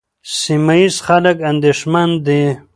[0.41, 2.43] سیمه ییز خلک اندېښمن دي.